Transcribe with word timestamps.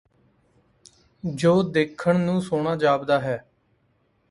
ਜੋ 1.23 1.61
ਦੇਖਣ 1.63 2.19
ਨੂੰ 2.19 2.41
ਸੋਹਣਾ 2.41 2.75
ਜਾਪਦਾ 2.75 3.19
ਹੈ 3.19 3.37